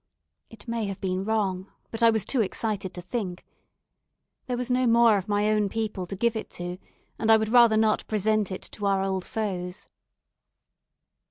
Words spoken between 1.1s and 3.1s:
wrong, but I was too excited to